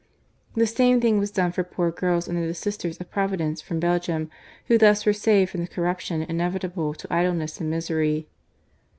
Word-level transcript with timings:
The 0.55 0.65
same 0.65 0.99
thing 0.99 1.19
was 1.19 1.29
done 1.29 1.51
for 1.51 1.63
poor 1.63 1.91
girls 1.91 2.27
under 2.27 2.47
the 2.47 2.55
Sisters 2.55 2.99
of 2.99 3.11
Providence 3.11 3.61
from 3.61 3.79
Belgium, 3.79 4.31
who 4.65 4.79
thus 4.79 5.05
were 5.05 5.13
saved 5.13 5.51
from 5.51 5.61
the 5.61 5.67
corruption 5.67 6.23
inevitable 6.23 6.95
to 6.95 7.13
idleness 7.13 7.61
and 7.61 7.69
misery. 7.69 8.27